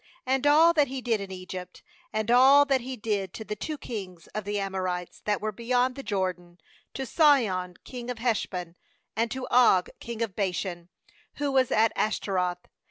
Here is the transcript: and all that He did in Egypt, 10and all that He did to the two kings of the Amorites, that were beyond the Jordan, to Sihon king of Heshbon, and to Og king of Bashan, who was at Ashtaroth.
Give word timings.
and 0.25 0.47
all 0.47 0.73
that 0.73 0.87
He 0.87 0.99
did 0.99 1.21
in 1.21 1.29
Egypt, 1.31 1.83
10and 2.11 2.31
all 2.35 2.65
that 2.65 2.81
He 2.81 2.95
did 2.97 3.35
to 3.35 3.43
the 3.45 3.55
two 3.55 3.77
kings 3.77 4.25
of 4.33 4.45
the 4.45 4.59
Amorites, 4.59 5.21
that 5.25 5.39
were 5.39 5.51
beyond 5.51 5.93
the 5.95 6.01
Jordan, 6.01 6.57
to 6.95 7.05
Sihon 7.05 7.75
king 7.83 8.09
of 8.09 8.17
Heshbon, 8.17 8.75
and 9.15 9.29
to 9.29 9.45
Og 9.51 9.91
king 9.99 10.23
of 10.23 10.35
Bashan, 10.35 10.89
who 11.35 11.51
was 11.51 11.69
at 11.69 11.91
Ashtaroth. 11.95 12.67